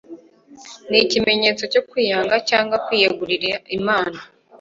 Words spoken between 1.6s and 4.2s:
cyo kwiyanga cyangwa kwiyegurira imana